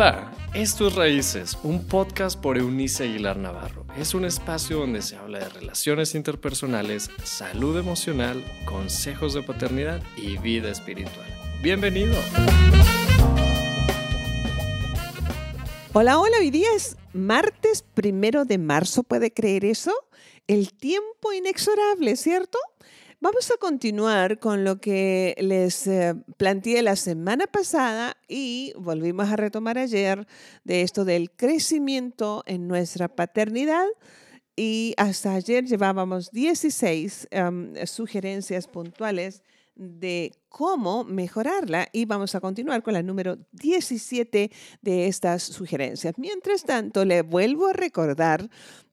Hola, 0.00 0.32
esto 0.54 0.88
es 0.88 0.94
Raíces, 0.94 1.58
un 1.62 1.86
podcast 1.86 2.40
por 2.40 2.56
Eunice 2.56 3.04
Aguilar 3.04 3.36
Navarro. 3.36 3.84
Es 3.98 4.14
un 4.14 4.24
espacio 4.24 4.78
donde 4.78 5.02
se 5.02 5.16
habla 5.16 5.40
de 5.40 5.48
relaciones 5.50 6.14
interpersonales, 6.14 7.10
salud 7.22 7.78
emocional, 7.78 8.42
consejos 8.64 9.34
de 9.34 9.42
paternidad 9.42 10.02
y 10.16 10.38
vida 10.38 10.70
espiritual. 10.70 11.26
Bienvenido. 11.62 12.14
Hola, 15.92 16.18
hola, 16.18 16.38
hoy 16.38 16.50
día 16.50 16.68
es 16.74 16.96
martes 17.12 17.84
primero 17.92 18.46
de 18.46 18.56
marzo, 18.56 19.02
¿puede 19.02 19.34
creer 19.34 19.66
eso? 19.66 19.92
El 20.46 20.72
tiempo 20.72 21.34
inexorable, 21.34 22.16
¿cierto? 22.16 22.58
Vamos 23.22 23.50
a 23.50 23.58
continuar 23.58 24.38
con 24.38 24.64
lo 24.64 24.80
que 24.80 25.36
les 25.38 25.86
eh, 25.86 26.14
planteé 26.38 26.80
la 26.80 26.96
semana 26.96 27.46
pasada 27.46 28.16
y 28.26 28.72
volvimos 28.78 29.28
a 29.28 29.36
retomar 29.36 29.76
ayer 29.76 30.26
de 30.64 30.80
esto 30.80 31.04
del 31.04 31.30
crecimiento 31.30 32.42
en 32.46 32.66
nuestra 32.66 33.08
paternidad. 33.08 33.84
Y 34.56 34.94
hasta 34.96 35.34
ayer 35.34 35.66
llevábamos 35.66 36.30
16 36.30 37.28
sugerencias 37.84 38.66
puntuales 38.66 39.42
de 39.74 40.32
cómo 40.48 41.04
mejorarla 41.04 41.88
y 41.92 42.06
vamos 42.06 42.34
a 42.34 42.40
continuar 42.40 42.82
con 42.82 42.94
la 42.94 43.02
número 43.02 43.36
17 43.52 44.50
de 44.80 45.06
estas 45.08 45.42
sugerencias. 45.42 46.14
Mientras 46.16 46.64
tanto, 46.64 47.04
le 47.04 47.20
vuelvo 47.20 47.68
a 47.68 47.74
recordar 47.74 48.48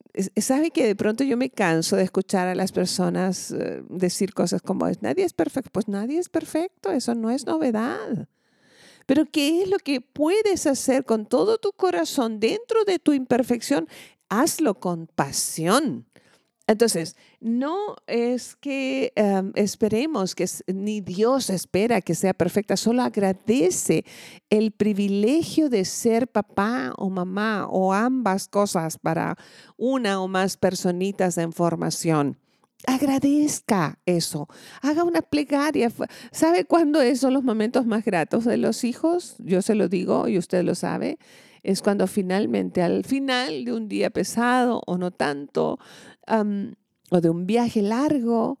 ¿Sabe 0.41 0.71
que 0.71 0.87
de 0.87 0.95
pronto 0.95 1.23
yo 1.23 1.37
me 1.37 1.51
canso 1.51 1.95
de 1.97 2.03
escuchar 2.03 2.47
a 2.47 2.55
las 2.55 2.71
personas 2.71 3.51
eh, 3.51 3.83
decir 3.89 4.33
cosas 4.33 4.61
como, 4.61 4.89
nadie 5.01 5.23
es 5.23 5.33
perfecto? 5.33 5.69
Pues 5.71 5.87
nadie 5.87 6.17
es 6.17 6.29
perfecto, 6.29 6.91
eso 6.91 7.13
no 7.13 7.29
es 7.29 7.45
novedad. 7.45 8.27
Pero 9.07 9.25
¿qué 9.25 9.63
es 9.63 9.69
lo 9.69 9.79
que 9.79 10.01
puedes 10.01 10.67
hacer 10.67 11.05
con 11.05 11.25
todo 11.25 11.57
tu 11.57 11.71
corazón 11.71 12.39
dentro 12.39 12.83
de 12.83 12.99
tu 12.99 13.13
imperfección? 13.13 13.87
Hazlo 14.29 14.75
con 14.75 15.07
pasión. 15.07 16.05
Entonces, 16.67 17.15
no 17.39 17.95
es 18.05 18.57
que 18.57 19.13
em, 19.15 19.53
esperemos 19.55 20.35
que 20.35 20.45
ni 20.67 20.99
Dios 20.99 21.49
espera 21.49 22.01
que 22.01 22.13
sea 22.13 22.33
perfecta, 22.33 22.75
solo 22.75 23.03
agradece 23.03 24.03
el 24.49 24.71
privilegio 24.71 25.69
de 25.69 25.85
ser 25.85 26.27
papá 26.27 26.93
o 26.97 27.09
mamá 27.09 27.65
o 27.69 27.93
ambas 27.93 28.49
cosas 28.49 28.97
para 28.97 29.37
una 29.77 30.21
o 30.21 30.27
más 30.27 30.57
personitas 30.57 31.37
en 31.37 31.53
formación. 31.53 32.37
Agradezca 32.85 33.97
eso, 34.05 34.47
haga 34.81 35.03
una 35.03 35.21
plegaria. 35.21 35.91
¿Sabe 36.31 36.63
cuándo 36.65 36.99
son 37.15 37.33
los 37.33 37.43
momentos 37.43 37.85
más 37.87 38.05
gratos 38.05 38.45
de 38.45 38.57
los 38.57 38.83
hijos? 38.83 39.35
Yo 39.39 39.61
se 39.61 39.73
lo 39.73 39.89
digo 39.89 40.27
y 40.27 40.37
usted 40.37 40.63
lo 40.63 40.75
sabe. 40.75 41.17
Es 41.63 41.81
cuando 41.81 42.05
finalmente, 42.05 42.83
al 42.83 43.03
final 43.03 43.65
de 43.65 43.73
un 43.73 43.89
día 43.89 44.11
pesado 44.11 44.83
o 44.85 44.97
no 44.97 45.11
tanto, 45.11 45.79
o 46.27 47.21
de 47.21 47.29
un 47.29 47.47
viaje 47.47 47.81
largo, 47.81 48.59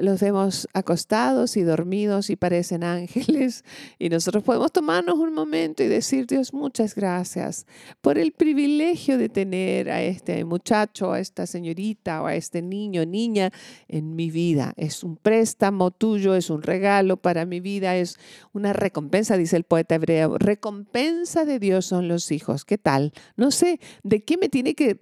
los 0.00 0.20
vemos 0.20 0.68
acostados 0.74 1.56
y 1.56 1.62
dormidos 1.62 2.30
y 2.30 2.36
parecen 2.36 2.84
ángeles. 2.84 3.64
Y 3.98 4.08
nosotros 4.08 4.44
podemos 4.44 4.70
tomarnos 4.72 5.18
un 5.18 5.32
momento 5.32 5.82
y 5.82 5.88
decir, 5.88 6.26
Dios, 6.26 6.52
muchas 6.52 6.94
gracias 6.94 7.66
por 8.00 8.18
el 8.18 8.32
privilegio 8.32 9.18
de 9.18 9.28
tener 9.28 9.90
a 9.90 10.02
este 10.02 10.44
muchacho, 10.44 11.12
a 11.12 11.20
esta 11.20 11.46
señorita 11.46 12.22
o 12.22 12.26
a 12.26 12.34
este 12.34 12.62
niño, 12.62 13.04
niña 13.06 13.50
en 13.88 14.14
mi 14.14 14.30
vida. 14.30 14.72
Es 14.76 15.02
un 15.02 15.16
préstamo 15.16 15.90
tuyo, 15.90 16.34
es 16.34 16.50
un 16.50 16.62
regalo 16.62 17.16
para 17.16 17.44
mi 17.44 17.60
vida, 17.60 17.96
es 17.96 18.18
una 18.52 18.72
recompensa, 18.72 19.36
dice 19.36 19.56
el 19.56 19.64
poeta 19.64 19.96
hebreo. 19.96 20.38
Recompensa 20.38 21.44
de 21.44 21.58
Dios 21.58 21.86
son 21.86 22.08
los 22.08 22.30
hijos. 22.30 22.64
¿Qué 22.64 22.78
tal? 22.78 23.12
No 23.36 23.50
sé 23.50 23.80
de 24.02 24.22
qué 24.22 24.36
me 24.36 24.48
tiene 24.48 24.74
que 24.74 24.98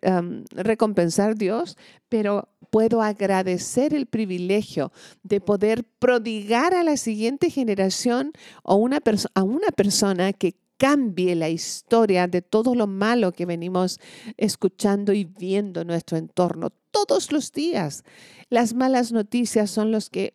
recompensar 0.53 1.37
Dios, 1.37 1.77
pero 2.09 2.49
puedo 2.71 3.03
agradecer 3.03 3.95
el 3.95 4.07
privilegio 4.07 4.76
de 5.23 5.41
poder 5.41 5.85
prodigar 5.99 6.75
a 6.75 6.85
la 6.85 6.97
siguiente 6.97 7.51
generación 7.51 8.33
o 8.63 8.73
a 9.35 9.43
una 9.43 9.71
persona 9.71 10.33
que 10.33 10.55
cambie 10.79 11.35
la 11.35 11.49
historia 11.49 12.27
de 12.27 12.43
todo 12.43 12.75
lo 12.75 12.87
malo 12.87 13.33
que 13.33 13.47
venimos 13.47 13.99
escuchando 14.37 15.13
y 15.13 15.25
viendo 15.25 15.81
en 15.81 15.89
nuestro 15.89 16.19
entorno 16.19 16.71
todos 16.91 17.33
los 17.33 17.53
días. 17.53 18.05
Las 18.49 18.75
malas 18.75 19.13
noticias 19.13 19.71
son 19.71 19.97
que, 20.11 20.33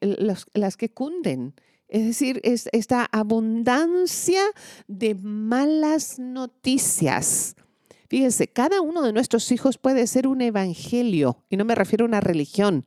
las 0.54 0.78
que 0.78 0.90
cunden. 0.90 1.54
Es 1.88 2.06
decir, 2.06 2.40
es 2.44 2.70
esta 2.72 3.08
abundancia 3.12 4.44
de 4.88 5.16
malas 5.16 6.20
noticias 6.20 7.56
Fíjense, 8.12 8.50
cada 8.50 8.82
uno 8.82 9.04
de 9.04 9.14
nuestros 9.14 9.50
hijos 9.54 9.78
puede 9.78 10.06
ser 10.06 10.28
un 10.28 10.42
evangelio, 10.42 11.46
y 11.50 11.56
no 11.56 11.64
me 11.64 11.76
refiero 11.76 12.04
a 12.04 12.10
una 12.10 12.20
religión. 12.20 12.86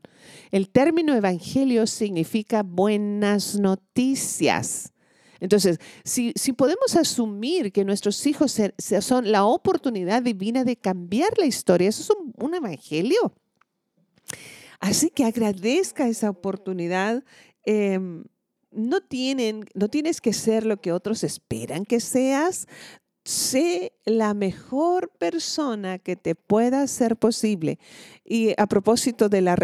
El 0.50 0.68
término 0.68 1.14
evangelio 1.14 1.86
significa 1.86 2.62
buenas 2.62 3.58
noticias. 3.58 4.92
Entonces, 5.40 5.78
si, 6.04 6.34
podemos 6.52 6.94
asumir 6.94 7.72
que 7.72 7.86
nuestros 7.86 8.26
hijos 8.26 8.60
son 9.00 9.32
la 9.32 9.46
oportunidad 9.46 10.20
divina 10.20 10.62
de 10.62 10.76
cambiar 10.76 11.38
la 11.38 11.46
historia, 11.46 11.88
eso 11.88 12.02
es 12.02 12.10
un, 12.36 12.54
evangelio. 12.54 13.32
Así 14.78 15.08
que 15.08 15.24
agradezca 15.24 16.06
esa 16.06 16.28
oportunidad. 16.28 17.24
Em, 17.64 18.24
no, 18.70 19.00
tienen, 19.00 19.64
no 19.72 19.88
tienes 19.88 20.20
que 20.20 20.34
ser 20.34 20.66
lo 20.66 20.82
que 20.82 20.92
otros 20.92 21.24
esperan 21.24 21.86
que 21.86 22.00
seas 22.00 22.66
sé 23.24 23.92
la 24.04 24.34
mejor 24.34 25.10
persona 25.18 25.98
que 25.98 26.16
te 26.16 26.34
pueda 26.34 26.86
ser 26.86 27.16
posible. 27.16 27.78
Y 28.24 28.54
a 28.58 28.66
propósito 28.66 29.28
de 29.28 29.40
la, 29.40 29.56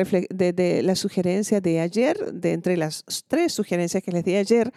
sugerencia 0.96 1.60
de 1.60 1.80
ayer, 1.80 2.32
de 2.32 2.52
entre 2.52 2.76
las 2.76 3.04
tres 3.28 3.52
sugerencias 3.52 4.02
que 4.02 4.12
les 4.12 4.24
di 4.24 4.36
ayer, 4.36 4.72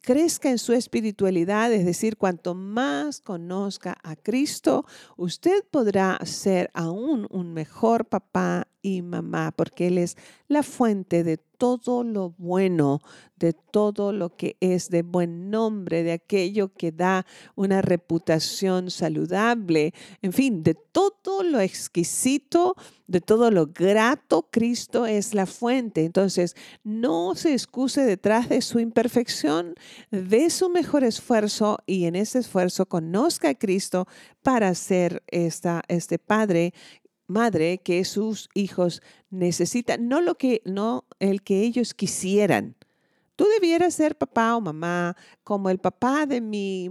crezca 0.00 0.50
en 0.50 0.58
su 0.58 0.72
espiritualidad, 0.72 1.72
es 1.72 1.84
decir, 1.84 2.16
cuanto 2.16 2.54
más 2.54 3.20
conozca 3.20 3.98
a 4.02 4.14
Cristo, 4.14 4.86
usted 5.16 5.64
podrá 5.70 6.18
ser 6.24 6.70
aún 6.72 7.26
un 7.30 7.52
mejor 7.52 8.06
papá 8.06 8.67
y 8.82 9.02
mamá, 9.02 9.52
porque 9.52 9.88
Él 9.88 9.98
es 9.98 10.16
la 10.48 10.62
fuente 10.62 11.24
de 11.24 11.38
todo 11.58 12.04
lo 12.04 12.30
bueno, 12.38 13.00
de 13.36 13.52
todo 13.52 14.12
lo 14.12 14.36
que 14.36 14.56
es 14.60 14.90
de 14.90 15.02
buen 15.02 15.50
nombre, 15.50 16.04
de 16.04 16.12
aquello 16.12 16.72
que 16.72 16.92
da 16.92 17.26
una 17.56 17.82
reputación 17.82 18.90
saludable, 18.90 19.92
en 20.22 20.32
fin, 20.32 20.62
de 20.62 20.74
todo 20.74 21.42
lo 21.42 21.60
exquisito, 21.60 22.76
de 23.08 23.20
todo 23.20 23.50
lo 23.50 23.66
grato, 23.66 24.48
Cristo 24.50 25.06
es 25.06 25.34
la 25.34 25.46
fuente. 25.46 26.04
Entonces, 26.04 26.54
no 26.84 27.34
se 27.34 27.52
excuse 27.52 28.02
detrás 28.02 28.48
de 28.48 28.62
su 28.62 28.78
imperfección, 28.78 29.74
de 30.10 30.50
su 30.50 30.68
mejor 30.68 31.02
esfuerzo 31.02 31.78
y 31.86 32.04
en 32.04 32.14
ese 32.14 32.38
esfuerzo 32.38 32.86
conozca 32.86 33.50
a 33.50 33.54
Cristo 33.54 34.06
para 34.42 34.74
ser 34.74 35.22
esta, 35.26 35.82
este 35.88 36.18
Padre 36.18 36.72
madre 37.28 37.78
que 37.78 38.04
sus 38.04 38.48
hijos 38.54 39.02
necesitan, 39.30 40.08
no 40.08 40.20
lo 40.20 40.34
que 40.34 40.62
no 40.64 41.04
el 41.20 41.42
que 41.42 41.62
ellos 41.62 41.94
quisieran, 41.94 42.74
Tú 43.38 43.46
debieras 43.54 43.94
ser 43.94 44.18
papá 44.18 44.56
o 44.56 44.60
mamá 44.60 45.16
como 45.44 45.70
el 45.70 45.78
papá 45.78 46.26
de 46.26 46.40
mi 46.40 46.90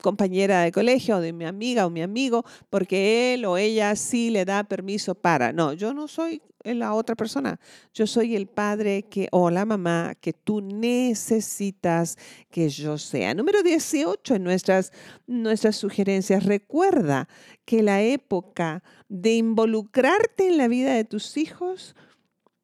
compañera 0.00 0.60
de 0.60 0.70
colegio, 0.70 1.18
de 1.18 1.32
mi 1.32 1.44
amiga 1.44 1.86
o 1.86 1.90
mi 1.90 2.02
amigo, 2.02 2.44
porque 2.70 3.34
él 3.34 3.44
o 3.46 3.56
ella 3.56 3.96
sí 3.96 4.30
le 4.30 4.44
da 4.44 4.62
permiso 4.62 5.16
para. 5.16 5.52
No, 5.52 5.72
yo 5.72 5.92
no 5.92 6.06
soy 6.06 6.40
la 6.62 6.94
otra 6.94 7.16
persona. 7.16 7.58
Yo 7.92 8.06
soy 8.06 8.36
el 8.36 8.46
padre 8.46 9.02
que 9.10 9.26
o 9.32 9.50
la 9.50 9.64
mamá 9.64 10.14
que 10.20 10.32
tú 10.32 10.60
necesitas 10.60 12.16
que 12.48 12.68
yo 12.68 12.96
sea. 12.96 13.34
Número 13.34 13.64
18 13.64 14.36
en 14.36 14.44
nuestras, 14.44 14.92
nuestras 15.26 15.74
sugerencias. 15.74 16.46
Recuerda 16.46 17.26
que 17.64 17.82
la 17.82 18.02
época 18.02 18.84
de 19.08 19.34
involucrarte 19.34 20.46
en 20.46 20.58
la 20.58 20.68
vida 20.68 20.94
de 20.94 21.02
tus 21.02 21.36
hijos 21.36 21.96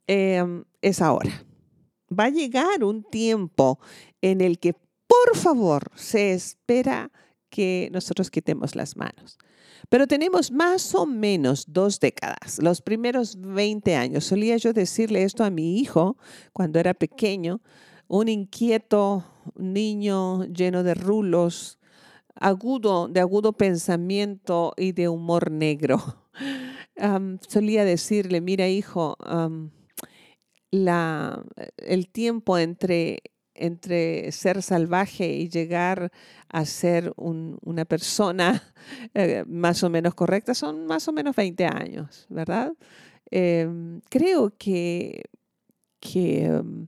em, 0.07 0.63
es 0.83 1.03
ahora. 1.03 1.48
Va 2.11 2.25
a 2.25 2.31
llegar 2.31 2.85
un 2.85 3.03
tiempo 3.03 3.79
en 4.23 4.41
el 4.41 4.59
que, 4.59 4.75
por 4.75 5.37
favor, 5.37 5.91
se 5.95 6.33
espera 6.33 7.11
que 7.51 7.89
nosotros 7.93 8.31
quitemos 8.31 8.75
las 8.75 8.97
manos. 8.97 9.39
Pero 9.89 10.07
tenemos 10.07 10.51
más 10.51 10.95
o 10.95 11.07
menos 11.07 11.65
dos 11.69 12.01
décadas, 12.01 12.59
los 12.63 12.83
primeros 12.83 13.41
20 13.41 13.97
años. 13.97 14.25
Solía 14.25 14.57
yo 14.57 14.73
decirle 14.73 15.23
esto 15.23 15.45
a 15.45 15.51
mi 15.51 15.79
hijo 15.79 16.17
cuando 16.53 16.79
era 16.79 16.95
pequeño, 16.95 17.61
un 18.07 18.29
inquieto 18.29 19.25
niño 19.57 20.45
lleno 20.45 20.83
de 20.83 20.95
rulos, 20.95 21.79
agudo, 22.35 23.09
de 23.09 23.21
agudo 23.21 23.53
pensamiento 23.53 24.75
y 24.77 24.93
de 24.93 25.09
humor 25.09 25.51
negro. 25.51 26.03
solía 27.49 27.85
decirle, 27.85 28.41
mira 28.41 28.69
hijo, 28.69 29.17
la, 30.71 31.45
el 31.79 32.09
tiempo 32.09 32.59
entre 32.59 33.23
entre 33.59 34.31
ser 34.33 34.63
salvaje 34.63 35.29
y 35.33 35.49
llegar 35.49 36.13
a 36.49 36.65
ser 36.65 37.13
una 37.17 37.85
persona 37.85 38.63
eh, 39.15 39.45
más 39.47 39.83
o 39.83 39.91
menos 39.91 40.15
correcta 40.15 40.55
son 40.55 40.87
más 40.87 41.09
o 41.09 41.13
menos 41.13 41.37
20 41.37 41.67
años, 41.67 42.27
¿verdad? 42.29 42.73
Em, 43.31 44.01
creo 44.09 44.55
que, 44.57 45.25
que 46.01 46.45
em, 46.47 46.87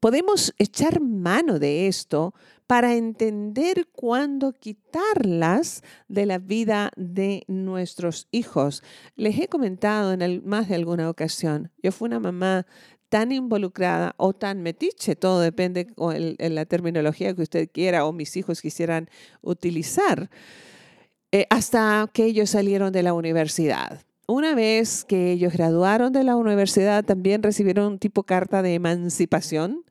podemos 0.00 0.54
echar 0.58 1.00
mano 1.00 1.58
de 1.58 1.86
esto 1.86 2.34
para 2.66 2.96
entender 2.96 3.86
cuándo 3.92 4.52
quitarlas 4.52 5.82
de 6.08 6.26
la 6.26 6.38
vida 6.38 6.90
de 6.96 7.44
nuestros 7.46 8.26
hijos. 8.32 8.82
Les 9.14 9.38
he 9.38 9.46
comentado 9.46 10.12
en 10.12 10.42
más 10.44 10.68
de 10.68 10.74
alguna 10.74 11.08
ocasión, 11.08 11.70
yo 11.80 11.92
fui 11.92 12.06
una 12.06 12.18
mamá 12.18 12.66
tan 13.08 13.32
involucrada 13.32 14.14
o 14.16 14.32
tan 14.32 14.62
metiche, 14.62 15.16
todo 15.16 15.40
depende 15.40 15.86
de 15.96 16.50
la 16.50 16.64
terminología 16.64 17.34
que 17.34 17.42
usted 17.42 17.68
quiera 17.72 18.04
o 18.04 18.12
mis 18.12 18.36
hijos 18.36 18.60
quisieran 18.60 19.08
utilizar, 19.42 20.30
eh, 21.32 21.46
hasta 21.50 22.08
que 22.12 22.24
ellos 22.24 22.50
salieron 22.50 22.92
de 22.92 23.02
la 23.02 23.14
universidad. 23.14 24.00
Una 24.28 24.54
vez 24.56 25.04
que 25.04 25.32
ellos 25.32 25.52
graduaron 25.52 26.12
de 26.12 26.24
la 26.24 26.34
universidad, 26.36 27.04
también 27.04 27.42
recibieron 27.42 27.92
un 27.92 27.98
tipo 27.98 28.24
carta 28.24 28.60
de 28.60 28.74
emancipación 28.74 29.84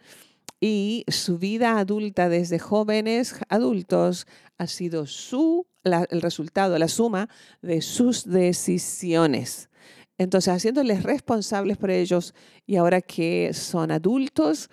y 0.59 1.05
su 1.07 1.37
vida 1.37 1.79
adulta 1.79 2.27
desde 2.27 2.59
jóvenes 2.59 3.35
adultos 3.49 4.27
ha 4.57 4.67
sido 4.67 5.05
su, 5.05 5.67
el 5.83 6.21
resultado, 6.21 6.77
la 6.77 6.87
suma 6.87 7.29
de 7.61 7.81
sus 7.81 8.25
decisiones. 8.25 9.69
Entonces, 10.17 10.53
haciéndoles 10.53 11.03
responsables 11.03 11.77
por 11.77 11.91
ellos 11.91 12.33
y 12.65 12.77
ahora 12.77 13.01
que 13.01 13.53
son 13.53 13.91
adultos, 13.91 14.69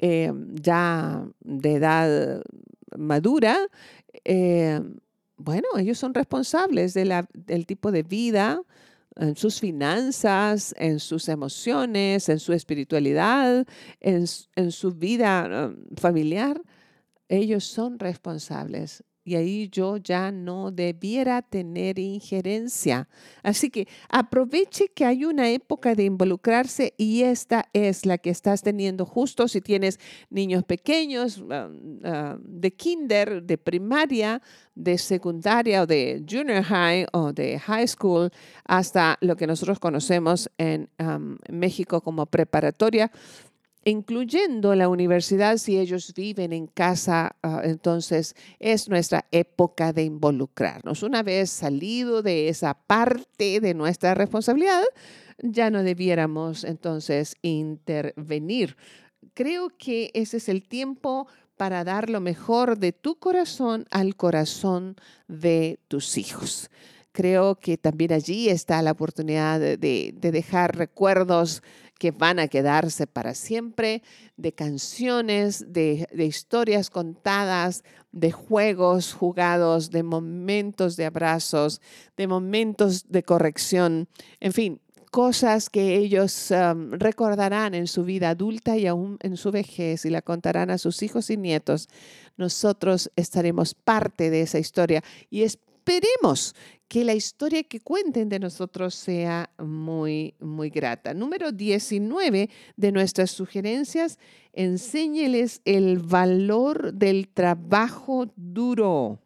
eh, 0.00 0.32
ya 0.60 1.24
de 1.40 1.74
edad 1.74 2.42
madura, 2.96 3.58
eh, 4.24 4.80
bueno, 5.36 5.68
ellos 5.78 5.98
son 5.98 6.14
responsables 6.14 6.94
del 6.94 7.66
tipo 7.66 7.92
de 7.92 8.02
vida, 8.02 8.62
en 9.16 9.36
sus 9.36 9.60
finanzas, 9.60 10.74
en 10.78 10.98
sus 10.98 11.28
emociones, 11.28 12.28
en 12.28 12.38
su 12.38 12.52
espiritualidad, 12.52 13.66
en, 14.00 14.26
su 14.26 14.92
vida 14.92 15.68
um, 15.68 15.96
familiar. 15.96 16.60
Ellos 17.28 17.64
son 17.64 17.98
responsables 17.98 19.04
y 19.24 19.36
ahí 19.36 19.68
yo 19.68 19.96
ya 19.96 20.32
no 20.32 20.70
debiera 20.70 21.42
tener 21.42 21.98
injerencia. 21.98 23.08
Así 23.42 23.70
que 23.70 23.86
aproveche 24.08 24.88
que 24.88 25.04
hay 25.04 25.24
una 25.24 25.48
época 25.50 25.94
de 25.94 26.04
involucrarse 26.04 26.94
y 26.96 27.22
esta 27.22 27.68
es 27.72 28.04
la 28.04 28.18
que 28.18 28.30
estás 28.30 28.62
teniendo 28.62 29.06
justo 29.06 29.46
si 29.48 29.60
tienes 29.60 30.00
niños 30.30 30.64
pequeños 30.64 31.42
ah, 31.50 31.70
ah, 32.04 32.38
de 32.42 32.72
kinder, 32.72 33.42
de 33.42 33.58
primaria, 33.58 34.42
de 34.74 34.98
secundaria 34.98 35.82
o 35.82 35.86
de 35.86 36.24
junior 36.28 36.62
high 36.62 37.06
o 37.12 37.32
de 37.32 37.58
high 37.58 37.86
school 37.86 38.30
hasta 38.64 39.18
lo 39.20 39.36
que 39.36 39.46
nosotros 39.46 39.78
conocemos 39.78 40.50
en 40.58 40.88
México 41.48 42.00
como 42.00 42.26
preparatoria 42.26 43.10
incluyendo 43.84 44.74
la 44.74 44.88
universidad, 44.88 45.56
si 45.56 45.78
ellos 45.78 46.12
viven 46.14 46.52
en 46.52 46.66
casa, 46.66 47.36
ah, 47.42 47.62
entonces 47.64 48.34
es 48.58 48.88
nuestra 48.88 49.26
época 49.30 49.92
de 49.92 50.04
involucrarnos. 50.04 51.02
Una 51.02 51.22
vez 51.22 51.50
salido 51.50 52.22
de 52.22 52.48
esa 52.48 52.74
parte 52.74 53.60
de 53.60 53.74
nuestra 53.74 54.14
responsabilidad, 54.14 54.84
ya 55.38 55.70
no 55.70 55.82
debiéramos 55.82 56.64
entonces 56.64 57.34
intervenir. 57.42 58.76
Creo 59.34 59.70
que 59.76 60.10
ese 60.14 60.36
es 60.36 60.48
el 60.48 60.68
tiempo 60.68 61.26
para 61.56 61.84
dar 61.84 62.10
lo 62.10 62.20
mejor 62.20 62.78
de 62.78 62.92
tu 62.92 63.18
corazón 63.18 63.86
al 63.90 64.16
corazón 64.16 64.96
de 65.28 65.80
tus 65.88 66.16
hijos 66.18 66.70
creo 67.12 67.56
que 67.56 67.76
también 67.76 68.12
allí 68.12 68.48
está 68.48 68.82
la 68.82 68.92
oportunidad 68.92 69.60
de, 69.60 70.14
dejar 70.18 70.76
recuerdos 70.76 71.62
que 72.02 72.10
van 72.10 72.40
a 72.40 72.48
quedarse 72.48 73.06
para 73.06 73.32
siempre, 73.32 74.02
de 74.36 74.52
canciones, 74.52 75.72
de, 75.72 76.08
historias 76.18 76.90
contadas, 76.90 77.84
de 78.10 78.32
juegos 78.32 79.12
jugados, 79.12 79.92
de 79.92 80.02
momentos 80.02 80.96
de 80.96 81.04
abrazos, 81.04 81.80
de 82.16 82.26
momentos 82.26 83.08
de 83.08 83.22
corrección, 83.22 84.08
en 84.40 84.52
fin, 84.52 84.80
cosas 85.12 85.70
que 85.70 85.94
ellos 85.94 86.50
um, 86.50 86.90
recordarán 86.90 87.72
en 87.72 87.86
su 87.86 88.02
vida 88.02 88.30
adulta 88.30 88.76
y 88.76 88.88
aún 88.88 89.16
en 89.20 89.36
su 89.36 89.52
vejez 89.52 90.04
y 90.04 90.10
la 90.10 90.22
contarán 90.22 90.70
a 90.70 90.78
sus 90.78 91.04
hijos 91.04 91.30
y 91.30 91.36
nietos. 91.36 91.88
Nosotros 92.36 93.12
estaremos 93.14 93.74
parte 93.74 94.28
de 94.28 94.40
esa 94.40 94.58
historia 94.58 95.04
y 95.30 95.44
esperemos 95.82 96.54
que 96.86 97.04
la 97.04 97.14
historia 97.14 97.64
que 97.64 97.80
cuenten 97.80 98.28
de 98.28 98.38
nosotros 98.38 98.94
sea 98.94 99.50
muy, 99.58 100.34
muy 100.38 100.70
grata. 100.70 101.12
Número 101.12 101.50
19 101.50 102.50
de 102.76 102.92
nuestras 102.92 103.30
sugerencias, 103.30 104.18
enséñeles 104.52 105.60
el 105.64 105.98
valor 105.98 106.92
del 106.92 107.28
trabajo 107.28 108.30
duro. 108.36 109.18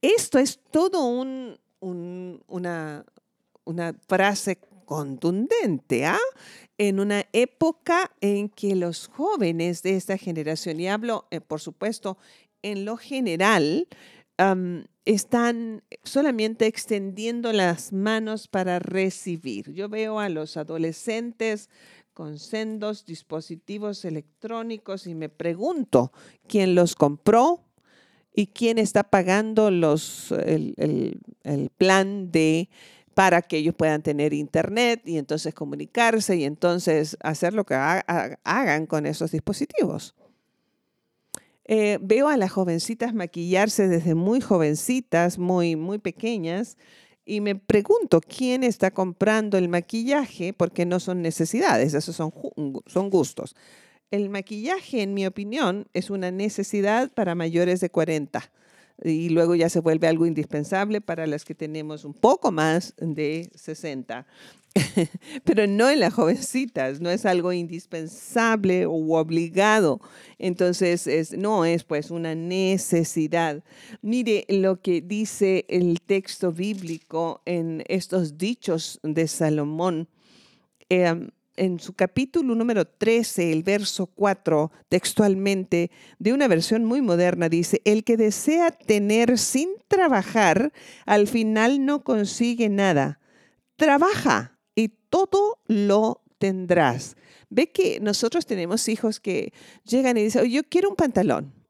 Esto 0.00 0.38
es 0.38 0.58
todo 0.72 1.04
un, 1.04 1.58
una, 1.80 3.04
una 3.64 3.94
frase 4.08 4.58
contundente, 4.86 6.06
¿ah? 6.06 6.18
En 6.76 6.98
una 6.98 7.24
época 7.32 8.10
en 8.20 8.48
que 8.48 8.74
los 8.74 9.06
jóvenes 9.06 9.82
de 9.82 9.96
esta 9.96 10.18
generación, 10.18 10.80
y 10.80 10.88
hablo, 10.88 11.28
eh, 11.30 11.40
por 11.40 11.60
supuesto, 11.60 12.18
en 12.62 12.84
lo 12.84 12.96
general, 12.96 13.86
están 15.04 15.82
solamente 16.02 16.66
extendiendo 16.66 17.52
las 17.52 17.92
manos 17.92 18.48
para 18.48 18.78
recibir. 18.78 19.72
Yo 19.72 19.88
veo 19.88 20.18
a 20.18 20.28
los 20.28 20.56
adolescentes 20.56 21.68
con 22.14 22.38
sendos 22.38 23.04
dispositivos 23.04 24.04
electrónicos 24.04 25.06
y 25.06 25.14
me 25.14 25.28
pregunto 25.28 26.12
quién 26.46 26.74
los 26.74 26.94
compró 26.94 27.64
y 28.34 28.48
quién 28.48 28.78
está 28.78 29.04
pagando 29.04 29.70
los, 29.70 30.32
el, 30.32 31.20
plan 31.76 32.30
de 32.30 32.68
para 33.14 33.42
que 33.42 33.58
ellos 33.58 33.74
puedan 33.76 34.02
tener 34.02 34.32
internet 34.32 35.02
y 35.04 35.18
entonces 35.18 35.54
comunicarse 35.54 36.36
y 36.36 36.44
entonces 36.44 37.16
hacer 37.20 37.54
lo 37.54 37.64
que 37.64 37.74
hagan 37.74 38.86
con 38.86 39.06
esos 39.06 39.30
dispositivos. 39.30 40.14
Eh, 41.66 41.98
veo 42.00 42.28
a 42.28 42.36
las 42.36 42.52
jovencitas 42.52 43.14
maquillarse 43.14 43.88
desde 43.88 44.14
muy 44.14 44.40
jovencitas, 44.40 45.38
muy, 45.38 45.76
muy 45.76 45.98
pequeñas, 45.98 46.76
y 47.24 47.40
me 47.40 47.54
pregunto 47.54 48.20
quién 48.20 48.62
está 48.64 48.90
comprando 48.90 49.56
el 49.56 49.68
maquillaje, 49.68 50.52
porque 50.52 50.84
no 50.84 51.00
son 51.00 51.22
necesidades, 51.22 51.94
esos 51.94 52.14
son, 52.14 52.32
son 52.86 53.08
gustos. 53.08 53.56
El 54.10 54.28
maquillaje, 54.28 55.02
en 55.02 55.14
mi 55.14 55.26
opinión, 55.26 55.88
es 55.94 56.10
una 56.10 56.30
necesidad 56.30 57.10
para 57.12 57.34
mayores 57.34 57.80
de 57.80 57.90
40. 57.90 58.52
Y 59.02 59.28
luego 59.30 59.54
ya 59.54 59.68
se 59.68 59.80
vuelve 59.80 60.06
algo 60.06 60.26
indispensable 60.26 61.00
para 61.00 61.26
las 61.26 61.44
que 61.44 61.54
tenemos 61.54 62.04
un 62.04 62.14
poco 62.14 62.52
más 62.52 62.94
de 62.98 63.50
60. 63.54 64.26
Pero 65.44 65.66
no 65.66 65.88
en 65.88 66.00
las 66.00 66.14
jovencitas, 66.14 67.00
no 67.00 67.10
es 67.10 67.26
algo 67.26 67.52
indispensable 67.52 68.86
o 68.86 68.92
obligado. 69.16 70.00
Entonces, 70.38 71.06
es, 71.06 71.32
no 71.32 71.64
es 71.64 71.84
pues 71.84 72.10
una 72.10 72.34
necesidad. 72.34 73.62
Mire 74.02 74.44
lo 74.48 74.80
que 74.80 75.00
dice 75.00 75.64
el 75.68 76.00
texto 76.00 76.52
bíblico 76.52 77.42
en 77.44 77.84
estos 77.88 78.36
dichos 78.36 79.00
de 79.02 79.28
Salomón. 79.28 80.08
Em, 80.88 81.30
en 81.56 81.80
su 81.80 81.94
capítulo 81.94 82.54
número 82.54 82.86
13, 82.86 83.52
el 83.52 83.62
verso 83.62 84.06
4, 84.06 84.72
textualmente, 84.88 85.90
de 86.18 86.32
una 86.32 86.48
versión 86.48 86.84
muy 86.84 87.00
moderna, 87.00 87.48
dice, 87.48 87.80
el 87.84 88.04
que 88.04 88.16
desea 88.16 88.70
tener 88.70 89.38
sin 89.38 89.68
trabajar, 89.88 90.72
al 91.06 91.26
final 91.26 91.84
no 91.84 92.04
consigue 92.04 92.68
nada. 92.68 93.20
Trabaja 93.76 94.58
y 94.74 94.88
todo 95.08 95.58
lo 95.66 96.22
tendrás. 96.38 97.16
Ve 97.50 97.70
que 97.70 98.00
nosotros 98.00 98.46
tenemos 98.46 98.88
hijos 98.88 99.20
que 99.20 99.52
llegan 99.84 100.16
y 100.16 100.24
dicen, 100.24 100.44
yo 100.50 100.62
quiero 100.64 100.90
un 100.90 100.96
pantalón. 100.96 101.63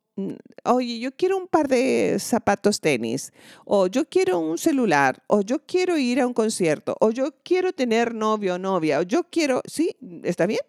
Oye, 0.64 1.00
yo 1.00 1.10
quiero 1.12 1.36
un 1.36 1.48
par 1.48 1.66
de 1.66 2.16
zapatos 2.20 2.80
tenis, 2.80 3.32
o 3.64 3.88
yo 3.88 4.04
quiero 4.08 4.38
un 4.38 4.58
celular, 4.58 5.20
o 5.26 5.40
yo 5.40 5.58
quiero 5.66 5.98
ir 5.98 6.20
a 6.20 6.26
un 6.26 6.32
concierto, 6.32 6.96
o 7.00 7.10
yo 7.10 7.34
quiero 7.42 7.72
tener 7.72 8.14
novio 8.14 8.54
o 8.54 8.58
novia, 8.58 9.00
o 9.00 9.02
yo 9.02 9.24
quiero, 9.24 9.60
sí, 9.66 9.96
está 10.22 10.46
bien. 10.46 10.60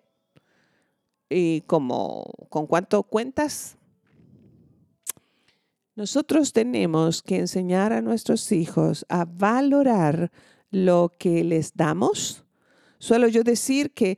¿Y 1.29 1.61
como, 1.61 2.25
con 2.49 2.65
cuánto 2.65 3.03
cuentas? 3.03 3.77
Nosotros 5.95 6.51
tenemos 6.51 7.21
que 7.21 7.37
enseñar 7.37 7.93
a 7.93 8.01
nuestros 8.01 8.51
hijos 8.51 9.05
a 9.09 9.25
valorar 9.25 10.31
lo 10.71 11.13
que 11.17 11.43
les 11.43 11.73
damos. 11.75 12.43
Suelo 12.99 13.27
yo 13.27 13.43
decir 13.43 13.91
que 13.91 14.17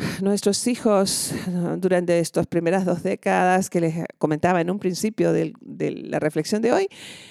nuestros 0.22 0.66
hijos 0.66 1.32
durante 1.78 2.18
estas 2.18 2.46
primeras 2.46 2.84
dos 2.84 3.02
décadas 3.02 3.70
que 3.70 3.80
les 3.80 3.94
comentaba 4.18 4.60
en 4.60 4.70
un 4.70 4.78
principio 4.78 5.32
de, 5.32 5.52
la 6.04 6.18
reflexión 6.18 6.62
de 6.62 6.72
hoy, 6.72 6.88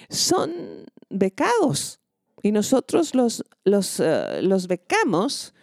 son 0.09 0.51
becados 1.09 1.99
y 2.41 2.51
nosotros 2.51 3.15
los, 3.15 3.43
los, 3.63 3.99
eh, 3.99 4.41
los 4.41 4.67
becamos, 4.67 5.53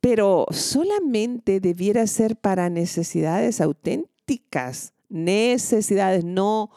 pero 0.00 0.46
solamente 0.50 1.60
debiera 1.60 2.06
ser 2.06 2.36
para 2.36 2.70
necesidades 2.70 3.60
auténticas, 3.60 4.92
necesidades, 5.08 6.24
no, 6.24 6.70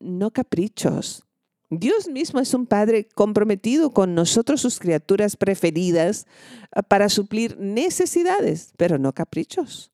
no 0.00 0.30
caprichos. 0.30 1.24
Dios 1.70 2.08
mismo 2.08 2.40
es 2.40 2.54
un 2.54 2.66
Padre 2.66 3.08
comprometido 3.14 3.90
con 3.90 4.14
nosotros, 4.14 4.60
sus 4.60 4.78
criaturas 4.78 5.36
preferidas, 5.36 6.26
ah, 6.72 6.82
para 6.82 7.08
suplir 7.08 7.58
necesidades, 7.58 8.72
pero 8.76 8.98
no 8.98 9.12
caprichos. 9.12 9.90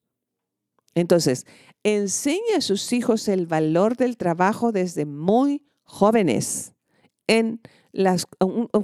Entonces, 0.94 1.46
enseña 1.82 2.58
a 2.58 2.60
sus 2.60 2.92
hijos 2.92 3.28
el 3.28 3.46
valor 3.46 3.96
del 3.96 4.16
trabajo 4.16 4.72
desde 4.72 5.06
muy 5.06 5.64
jóvenes. 5.84 6.72
En 7.26 7.60
las, 7.92 8.26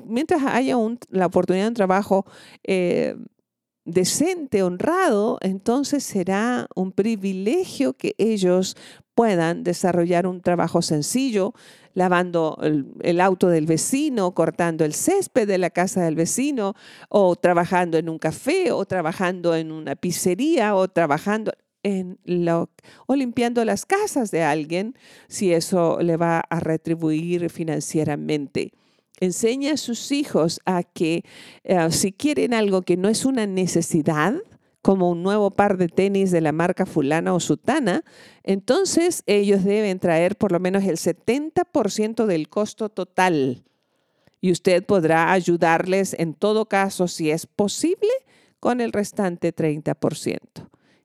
mientras 0.06 0.42
haya 0.44 0.76
la 1.10 1.26
oportunidad 1.26 1.64
de 1.64 1.68
un 1.68 1.74
trabajo 1.74 2.26
eh, 2.64 3.16
decente, 3.86 4.62
honrado, 4.62 5.38
entonces 5.40 6.04
será 6.04 6.66
un 6.74 6.92
privilegio 6.92 7.94
que 7.94 8.14
ellos 8.18 8.76
puedan 9.14 9.64
desarrollar 9.64 10.26
un 10.26 10.42
trabajo 10.42 10.82
sencillo, 10.82 11.54
lavando 11.94 12.58
el, 12.60 13.20
auto 13.20 13.48
del 13.48 13.64
vecino, 13.64 14.34
cortando 14.34 14.84
el 14.84 14.92
césped 14.92 15.48
de 15.48 15.56
la 15.56 15.70
casa 15.70 16.02
del 16.02 16.16
vecino, 16.16 16.74
o 17.08 17.34
trabajando 17.36 17.96
en 17.96 18.10
un 18.10 18.18
café, 18.18 18.72
o 18.72 18.84
trabajando 18.84 19.56
en 19.56 19.72
una 19.72 19.96
pizzería, 19.96 20.74
o 20.74 20.88
trabajando 20.88 21.52
en 21.82 22.18
lo, 22.24 22.68
o 23.06 23.14
limpiando 23.14 23.64
las 23.64 23.86
casas 23.86 24.30
de 24.30 24.42
alguien, 24.42 24.94
si 25.28 25.54
eso 25.54 25.98
le 26.02 26.18
va 26.18 26.40
a 26.40 26.60
retribuir 26.60 27.48
financieramente. 27.48 28.72
Enseña 29.18 29.72
a 29.72 29.76
sus 29.76 30.12
hijos 30.12 30.60
a 30.66 30.82
que 30.82 31.24
eh, 31.64 31.90
si 31.90 32.12
quieren 32.12 32.52
algo 32.54 32.82
que 32.82 32.96
no 32.96 33.08
es 33.08 33.24
una 33.24 33.46
necesidad, 33.46 34.34
como 34.86 35.10
un 35.10 35.24
nuevo 35.24 35.50
par 35.50 35.78
de 35.78 35.88
tenis 35.88 36.30
de 36.30 36.40
la 36.40 36.52
marca 36.52 36.86
fulana 36.86 37.34
o 37.34 37.40
sutana, 37.40 38.04
entonces 38.44 39.24
ellos 39.26 39.64
deben 39.64 39.98
traer 39.98 40.36
por 40.36 40.52
lo 40.52 40.60
menos 40.60 40.84
el 40.84 40.96
70% 40.96 42.24
del 42.24 42.48
costo 42.48 42.88
total. 42.88 43.64
Y 44.40 44.52
usted 44.52 44.84
podrá 44.84 45.32
ayudarles 45.32 46.14
en 46.16 46.34
todo 46.34 46.66
caso, 46.66 47.08
si 47.08 47.32
es 47.32 47.46
posible, 47.46 48.12
con 48.60 48.80
el 48.80 48.92
restante 48.92 49.52
30%. 49.52 50.38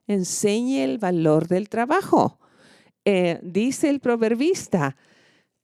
Enseñe 0.06 0.84
el 0.84 0.98
valor 0.98 1.48
del 1.48 1.68
trabajo. 1.68 2.38
Eh, 3.04 3.40
dice 3.42 3.90
el 3.90 3.98
proverbista, 3.98 4.96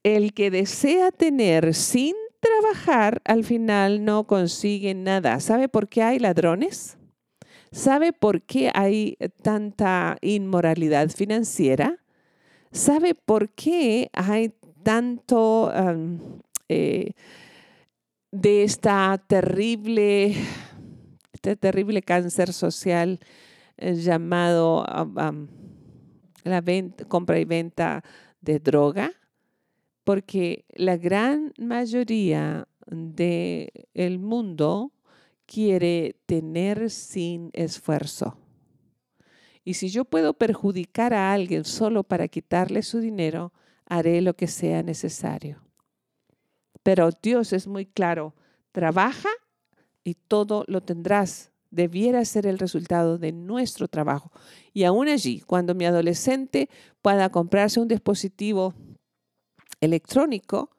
el 0.02 0.34
que 0.34 0.50
desea 0.50 1.12
tener 1.12 1.72
sin 1.72 2.16
trabajar, 2.40 3.20
al 3.24 3.44
final 3.44 4.04
no 4.04 4.26
consigue 4.26 4.94
nada. 4.94 5.40
¿Sabe 5.40 5.68
por 5.68 5.88
qué 5.88 6.02
hay 6.02 6.18
ladrones? 6.18 6.98
¿Sabe 7.70 8.12
por 8.12 8.42
qué 8.42 8.70
hay 8.74 9.16
tanta 9.42 10.16
inmoralidad 10.22 11.10
financiera? 11.10 11.98
¿Sabe 12.72 13.14
por 13.14 13.50
qué 13.50 14.10
hay 14.12 14.54
tanto 14.82 15.72
eh, 16.68 17.12
de 18.30 18.62
esta 18.62 19.22
terrible, 19.26 20.34
este 21.32 21.56
terrible 21.56 22.02
cáncer 22.02 22.52
social 22.52 23.20
eh, 23.76 23.94
llamado 23.94 24.84
la 26.44 26.62
compra 27.08 27.38
y 27.38 27.44
venta 27.44 28.02
de 28.40 28.58
droga? 28.58 29.12
Porque 30.08 30.64
la 30.74 30.96
gran 30.96 31.52
mayoría 31.58 32.66
del 32.86 34.18
mundo 34.18 34.94
quiere 35.44 36.16
tener 36.24 36.88
sin 36.88 37.50
esfuerzo. 37.52 38.38
Y 39.66 39.74
si 39.74 39.90
yo 39.90 40.06
puedo 40.06 40.32
perjudicar 40.32 41.12
a 41.12 41.34
alguien 41.34 41.66
solo 41.66 42.04
para 42.04 42.26
quitarle 42.26 42.80
su 42.80 43.00
dinero, 43.00 43.52
haré 43.84 44.22
lo 44.22 44.32
que 44.32 44.46
sea 44.46 44.82
necesario. 44.82 45.62
Pero 46.82 47.10
Dios 47.22 47.52
es 47.52 47.66
muy 47.66 47.84
claro, 47.84 48.34
trabaja 48.72 49.28
y 50.04 50.14
todo 50.14 50.64
lo 50.68 50.80
tendrás. 50.80 51.52
Debiera 51.70 52.24
ser 52.24 52.46
el 52.46 52.58
resultado 52.58 53.18
de 53.18 53.32
nuestro 53.32 53.88
trabajo. 53.88 54.32
Y 54.72 54.84
aún 54.84 55.08
allí, 55.08 55.40
cuando 55.40 55.74
mi 55.74 55.84
adolescente 55.84 56.70
pueda 57.02 57.28
comprarse 57.28 57.78
un 57.78 57.88
dispositivo 57.88 58.72
electrónico 59.80 60.70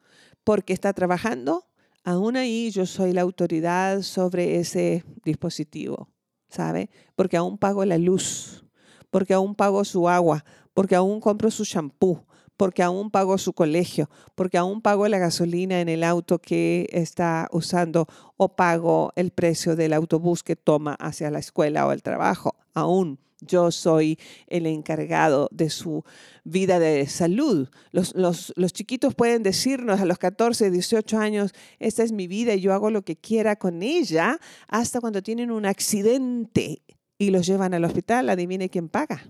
porque 0.43 0.73
está 0.73 0.93
trabajando, 0.93 1.67
aún 2.03 2.37
ahí 2.37 2.71
yo 2.71 2.85
soy 2.85 3.13
la 3.13 3.21
autoridad 3.21 4.01
sobre 4.01 4.59
ese 4.59 5.03
dispositivo, 5.23 6.09
¿sabe? 6.49 6.89
Porque 7.15 7.37
aún 7.37 7.57
pago 7.57 7.85
la 7.85 7.97
luz, 7.97 8.65
porque 9.09 9.33
aún 9.33 9.55
pago 9.55 9.83
su 9.85 10.09
agua, 10.09 10.45
porque 10.73 10.95
aún 10.95 11.19
compro 11.19 11.51
su 11.51 11.63
shampoo, 11.63 12.25
porque 12.57 12.83
aún 12.83 13.09
pago 13.09 13.37
su 13.37 13.53
colegio, 13.53 14.09
porque 14.35 14.57
aún 14.57 14.81
pago 14.81 15.07
la 15.07 15.17
gasolina 15.17 15.79
en 15.79 15.87
el 15.87 16.03
auto 16.03 16.39
que 16.39 16.89
está 16.91 17.47
usando 17.51 18.07
o 18.35 18.55
pago 18.55 19.13
el 19.15 19.31
precio 19.31 19.75
del 19.75 19.93
autobús 19.93 20.43
que 20.43 20.55
toma 20.57 20.95
hacia 20.95 21.31
la 21.31 21.39
escuela 21.39 21.87
o 21.87 21.93
el 21.93 22.03
trabajo, 22.03 22.55
aún 22.73 23.19
yo 23.41 23.71
soy 23.71 24.19
el 24.47 24.65
encargado 24.65 25.49
de 25.51 25.69
su 25.69 26.03
vida 26.43 26.79
de 26.79 27.07
salud. 27.07 27.69
Los, 27.91 28.53
chiquitos 28.73 29.15
pueden 29.15 29.43
decirnos 29.43 29.99
a 29.99 30.05
los 30.05 30.17
14, 30.17 30.71
18 30.71 31.17
años, 31.17 31.53
esta 31.79 32.03
es 32.03 32.11
mi 32.11 32.27
vida 32.27 32.53
y 32.53 32.61
yo 32.61 32.73
hago 32.73 32.89
lo 32.91 33.03
que 33.03 33.15
quiera 33.15 33.55
con 33.55 33.83
ella, 33.83 34.39
hasta 34.67 34.99
cuando 34.99 35.21
tienen 35.21 35.51
un 35.51 35.65
accidente 35.65 36.81
y 37.17 37.31
los 37.31 37.45
llevan 37.45 37.73
al 37.73 37.85
hospital, 37.85 38.29
adivine 38.29 38.69
quién 38.69 38.89
paga. 38.89 39.23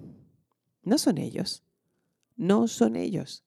No 0.84 0.98
son 0.98 1.18
ellos, 1.18 1.64
no 2.36 2.68
son 2.68 2.96
ellos. 2.96 3.44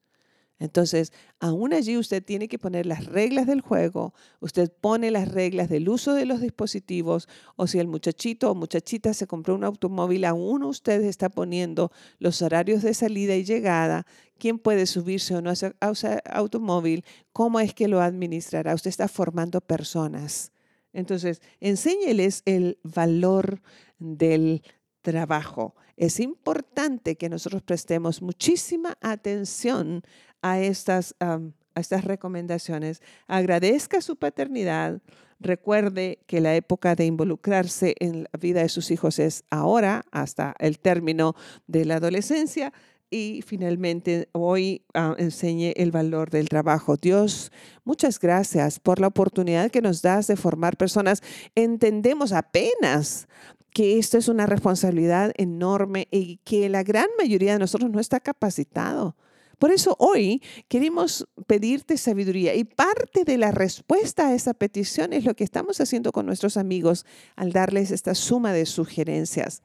Entonces, 0.63 1.13
aún 1.41 1.73
allí 1.73 1.97
usted 1.97 2.23
tiene 2.23 2.47
que 2.47 2.57
poner 2.57 2.87
las 2.87 3.07
reglas 3.07 3.49
del 3.49 3.63
juego, 3.63 4.15
usted 4.39 4.71
pone 4.71 5.11
las 5.11 5.27
reglas 5.27 5.69
del 5.69 5.89
uso 5.89 6.15
de 6.15 6.25
los 6.25 6.41
dispositivos, 6.41 7.29
o 7.57 7.67
si 7.67 7.81
el 7.81 7.89
muchachito 7.89 8.49
o 8.49 8.55
muchachita 8.55 9.13
se 9.13 9.27
compró 9.27 9.57
un 9.57 9.65
automóvil, 9.65 10.25
aún 10.25 10.63
usted 10.63 11.03
está 11.03 11.31
poniendo 11.31 11.91
los 12.21 12.43
horarios 12.43 12.83
de 12.83 12.95
salida 12.95 13.35
y 13.35 13.43
llegada, 13.43 14.07
quién 14.39 14.61
puede 14.61 14.87
subirse 14.87 15.35
o 15.35 15.43
no 15.43 15.51
a 15.51 15.53
ese 15.53 16.23
automóvil, 16.27 17.05
cómo 17.33 17.59
es 17.59 17.75
que 17.75 17.89
lo 17.89 18.01
administrará. 18.01 18.73
Usted 18.73 18.91
está 18.91 19.09
formando 19.09 19.61
personas. 19.61 20.53
Entonces, 20.93 21.43
enséñeles 21.59 22.43
el 22.45 22.79
valor 22.85 23.63
del 23.99 24.63
trabajo. 25.01 25.75
Es 25.97 26.21
importante 26.21 27.17
que 27.17 27.29
nosotros 27.29 27.63
prestemos 27.63 28.23
muchísima 28.23 28.97
atención 29.01 30.03
a 30.43 30.61
estas, 30.61 31.15
a 31.21 31.41
estas 31.75 32.05
recomendaciones, 32.05 33.01
agradezca 33.27 34.01
su 34.01 34.17
paternidad, 34.17 35.01
recuerde 35.41 36.19
que 36.27 36.41
la 36.41 36.55
época 36.55 36.95
de 36.95 37.07
involucrarse 37.07 37.95
en 38.01 38.25
la 38.25 38.39
vida 38.41 38.63
de 38.63 38.69
sus 38.69 38.91
hijos 38.91 39.19
es 39.19 39.45
ahora, 39.51 40.05
hasta 40.11 40.55
el 40.59 40.79
término 40.79 41.35
de 41.67 41.85
la 41.85 41.97
adolescencia, 41.97 42.73
y 43.13 43.43
finalmente 43.43 44.31
hoy 44.33 44.83
ah, 44.95 45.15
enseñe 45.19 45.75
el 45.77 45.91
valor 45.91 46.31
del 46.31 46.49
trabajo. 46.49 46.97
Dios, 46.97 47.53
muchas 47.85 48.19
gracias 48.19 48.81
por 48.81 49.01
la 49.01 49.09
oportunidad 49.09 49.71
que 49.71 49.83
nos 49.83 50.01
das 50.01 50.29
de 50.29 50.37
formar 50.37 50.79
personas. 50.79 51.23
Entendemos 51.55 52.33
apenas 52.33 53.29
que 53.73 53.99
esto 53.99 54.19
es 54.19 54.29
una 54.29 54.47
responsabilidad 54.47 55.33
enorme 55.37 56.09
y 56.11 56.39
que 56.45 56.69
la 56.69 56.83
gran 56.83 57.07
mayoría 57.19 57.55
de 57.55 57.59
nosotros 57.59 57.91
no 57.91 58.01
está 58.01 58.21
capacitado. 58.21 59.17
Por 59.59 59.71
eso 59.71 59.95
hoy 60.01 60.43
queremos 60.69 61.29
pedirte 61.47 61.97
sabiduría 61.97 62.55
y 62.55 62.65
parte 62.65 63.25
de 63.25 63.39
la 63.39 63.53
respuesta 63.53 64.27
a 64.27 64.35
esa 64.35 64.55
petición 64.55 65.13
es 65.13 65.25
lo 65.25 65.35
que 65.35 65.45
estamos 65.45 65.81
haciendo 65.81 66.11
con 66.11 66.27
nuestros 66.27 66.57
amigos 66.57 67.07
al 67.37 67.53
darles 67.53 67.93
esta 67.93 68.15
suma 68.15 68.53
de 68.53 68.67
sugerencias. 68.67 69.63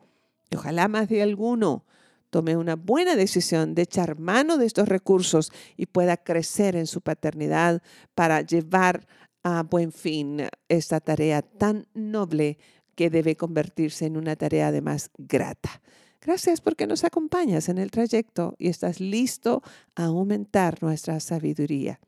ojalá 0.56 0.88
más 0.88 1.10
de 1.10 1.24
alguno 1.24 1.84
tome 2.30 2.56
una 2.56 2.76
buena 2.76 3.16
decisión 3.16 3.74
de 3.74 3.84
echar 3.84 4.20
mano 4.20 4.58
de 4.58 4.68
estos 4.68 4.88
recursos 4.88 5.52
y 5.76 5.88
pueda 5.88 6.18
crecer 6.18 6.76
en 6.76 6.86
su 6.86 7.02
paternidad 7.02 7.82
para 8.14 8.42
llevar 8.42 9.08
a 9.42 9.64
buen 9.64 9.92
fin 9.92 10.48
esta 10.68 11.00
tarea 11.00 11.42
tan 11.42 11.88
noble 11.94 12.60
que 12.98 13.12
debe 13.12 13.38
convertirse 13.38 14.08
en 14.08 14.18
una 14.18 14.36
tarea 14.36 14.70
además 14.70 15.12
grata. 15.20 15.82
Gracias 16.20 16.62
porque 16.62 16.88
nos 16.88 17.04
acompañas 17.04 17.70
en 17.70 17.78
el 17.78 17.92
trayecto 17.92 18.56
y 18.58 18.70
estás 18.70 19.00
listo 19.00 19.62
a 19.96 20.06
aumentar 20.06 20.82
nuestra 20.82 21.20
sabiduría. 21.20 22.00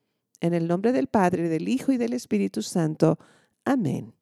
En 0.41 0.55
el 0.55 0.67
nombre 0.67 0.91
del 0.91 1.05
Padre, 1.05 1.47
del 1.47 1.69
Hijo 1.69 1.91
y 1.91 1.97
del 1.97 2.13
Espíritu 2.13 2.63
Santo. 2.63 3.19
Amén. 3.65 4.13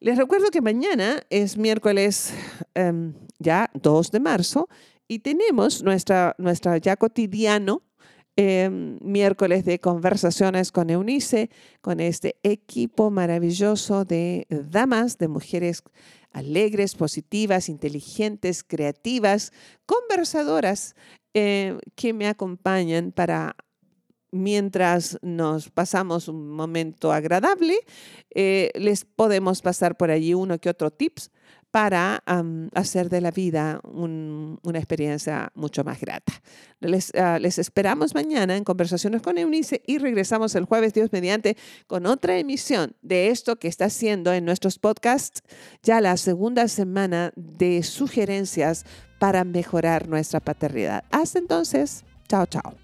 Les 0.00 0.18
recuerdo 0.18 0.50
que 0.50 0.60
mañana 0.60 1.22
es 1.30 1.56
miércoles 1.56 2.34
em, 2.74 3.14
ya 3.38 3.70
2 3.72 4.10
de 4.10 4.20
marzo 4.20 4.68
y 5.08 5.20
tenemos 5.20 5.82
nuestra, 5.82 6.36
ya 6.82 6.96
cotidiano 6.96 7.80
em, 8.36 8.98
miércoles 9.00 9.64
de 9.64 9.78
conversaciones 9.78 10.72
con 10.72 10.90
Eunice, 10.90 11.50
con 11.80 12.00
este 12.00 12.36
equipo 12.42 13.10
maravilloso 13.10 14.04
de 14.04 14.46
damas, 14.48 15.18
de 15.18 15.28
mujeres 15.28 15.82
alegres, 16.32 16.96
positivas, 16.96 17.68
inteligentes, 17.68 18.64
creativas, 18.64 19.52
conversadoras 19.86 20.94
eh, 21.32 21.78
que 21.94 22.12
me 22.12 22.26
acompañan 22.26 23.12
para 23.12 23.56
mientras 24.34 25.18
nos 25.22 25.70
pasamos 25.70 26.28
un 26.28 26.50
momento 26.50 27.12
agradable, 27.12 27.78
eh, 28.34 28.70
les 28.74 29.04
podemos 29.04 29.62
pasar 29.62 29.96
por 29.96 30.10
allí 30.10 30.34
uno 30.34 30.58
que 30.58 30.68
otro 30.68 30.90
tips 30.90 31.30
para 31.70 32.22
hacer 32.74 33.08
de 33.08 33.20
la 33.20 33.32
vida 33.32 33.80
una 33.82 34.78
experiencia 34.78 35.50
mucho 35.56 35.82
más 35.82 36.00
grata. 36.00 36.32
Les, 36.78 37.12
ah, 37.16 37.40
les, 37.40 37.58
esperamos 37.58 38.14
mañana 38.14 38.56
en 38.56 38.62
Conversaciones 38.62 39.22
con 39.22 39.38
Eunice 39.38 39.82
y 39.84 39.98
regresamos 39.98 40.54
el 40.54 40.66
jueves, 40.66 40.94
Dios 40.94 41.10
mediante, 41.10 41.56
con 41.88 42.06
otra 42.06 42.38
emisión 42.38 42.94
de 43.02 43.30
esto 43.30 43.56
que 43.56 43.66
está 43.66 43.86
haciendo 43.86 44.32
en 44.32 44.44
nuestros 44.44 44.78
podcasts, 44.78 45.42
ya 45.82 46.00
la 46.00 46.16
segunda 46.16 46.68
semana 46.68 47.32
de 47.34 47.82
sugerencias 47.82 48.84
para 49.18 49.42
mejorar 49.42 50.08
nuestra 50.08 50.38
paternidad. 50.38 51.02
Hasta 51.10 51.40
entonces, 51.40 52.04
chao, 52.28 52.46
chao. 52.46 52.83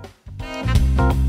you 0.97 1.20